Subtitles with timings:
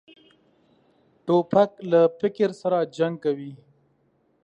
[1.25, 3.51] توپک له فکر سره جنګ کوي.